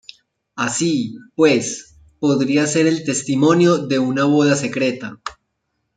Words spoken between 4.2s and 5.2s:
boda secreta.